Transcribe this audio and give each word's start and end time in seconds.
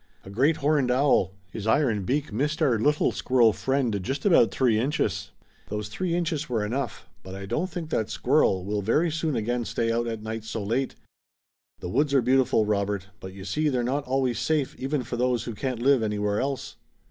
"A 0.25 0.31
great 0.31 0.57
horned 0.57 0.89
owl. 0.89 1.31
His 1.51 1.67
iron 1.67 2.05
beak 2.05 2.33
missed 2.33 2.59
our 2.59 2.79
little 2.79 3.11
squirrel 3.11 3.53
friend 3.53 4.01
just 4.01 4.25
about 4.25 4.49
three 4.49 4.79
inches. 4.79 5.29
Those 5.67 5.89
three 5.89 6.15
inches 6.15 6.49
were 6.49 6.65
enough, 6.65 7.07
but 7.21 7.35
I 7.35 7.45
don't 7.45 7.69
think 7.69 7.91
that 7.91 8.09
squirrel 8.09 8.65
will 8.65 8.81
very 8.81 9.11
soon 9.11 9.35
again 9.35 9.63
stay 9.63 9.91
out 9.91 10.07
at 10.07 10.23
night 10.23 10.43
so 10.43 10.63
late. 10.63 10.95
The 11.81 11.89
woods 11.89 12.15
are 12.15 12.21
beautiful, 12.23 12.65
Robert, 12.65 13.09
but 13.19 13.33
you 13.33 13.45
see 13.45 13.69
they're 13.69 13.83
not 13.83 14.03
always 14.05 14.39
safe 14.39 14.75
even 14.79 15.03
for 15.03 15.17
those 15.17 15.43
who 15.43 15.53
can't 15.53 15.83
live 15.83 16.01
anywhere 16.01 16.41
else." 16.41 16.77